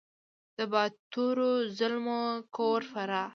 [0.57, 2.21] د باتورو زلمو
[2.55, 3.27] کور فراه!